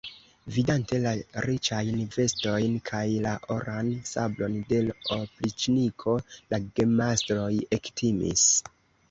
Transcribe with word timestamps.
Vidante 0.53 0.97
la 1.01 1.11
riĉajn 1.45 1.99
vestojn 2.15 2.77
kaj 2.91 3.01
la 3.25 3.33
oran 3.57 3.93
sabron 4.13 4.57
de 4.73 4.81
l' 4.87 4.97
opriĉniko, 5.19 6.17
la 6.55 6.63
gemastroj 6.81 7.53
ektimis. 7.81 8.51